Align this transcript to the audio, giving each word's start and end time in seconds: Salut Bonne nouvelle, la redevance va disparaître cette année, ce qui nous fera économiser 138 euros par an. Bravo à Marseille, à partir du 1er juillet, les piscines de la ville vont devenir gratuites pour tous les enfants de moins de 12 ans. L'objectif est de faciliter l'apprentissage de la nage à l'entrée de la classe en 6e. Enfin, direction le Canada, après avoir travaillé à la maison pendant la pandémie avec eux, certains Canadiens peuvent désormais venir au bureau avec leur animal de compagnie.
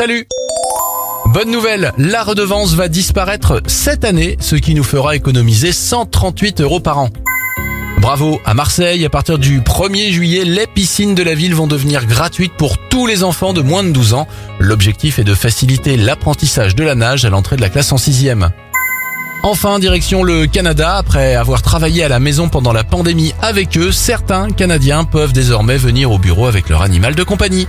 Salut 0.00 0.26
Bonne 1.26 1.50
nouvelle, 1.50 1.92
la 1.98 2.22
redevance 2.22 2.72
va 2.72 2.88
disparaître 2.88 3.60
cette 3.66 4.02
année, 4.02 4.38
ce 4.40 4.56
qui 4.56 4.74
nous 4.74 4.82
fera 4.82 5.14
économiser 5.14 5.72
138 5.72 6.62
euros 6.62 6.80
par 6.80 6.96
an. 6.96 7.10
Bravo 7.98 8.40
à 8.46 8.54
Marseille, 8.54 9.04
à 9.04 9.10
partir 9.10 9.38
du 9.38 9.60
1er 9.60 10.10
juillet, 10.10 10.46
les 10.46 10.66
piscines 10.66 11.14
de 11.14 11.22
la 11.22 11.34
ville 11.34 11.54
vont 11.54 11.66
devenir 11.66 12.06
gratuites 12.06 12.54
pour 12.56 12.78
tous 12.88 13.06
les 13.06 13.22
enfants 13.24 13.52
de 13.52 13.60
moins 13.60 13.84
de 13.84 13.90
12 13.90 14.14
ans. 14.14 14.26
L'objectif 14.58 15.18
est 15.18 15.24
de 15.24 15.34
faciliter 15.34 15.98
l'apprentissage 15.98 16.74
de 16.74 16.84
la 16.84 16.94
nage 16.94 17.26
à 17.26 17.28
l'entrée 17.28 17.56
de 17.56 17.60
la 17.60 17.68
classe 17.68 17.92
en 17.92 17.96
6e. 17.96 18.48
Enfin, 19.42 19.78
direction 19.80 20.22
le 20.22 20.46
Canada, 20.46 20.96
après 20.96 21.34
avoir 21.34 21.60
travaillé 21.60 22.04
à 22.04 22.08
la 22.08 22.20
maison 22.20 22.48
pendant 22.48 22.72
la 22.72 22.84
pandémie 22.84 23.34
avec 23.42 23.76
eux, 23.76 23.92
certains 23.92 24.50
Canadiens 24.50 25.04
peuvent 25.04 25.34
désormais 25.34 25.76
venir 25.76 26.10
au 26.10 26.18
bureau 26.18 26.46
avec 26.46 26.70
leur 26.70 26.80
animal 26.80 27.14
de 27.14 27.22
compagnie. 27.22 27.66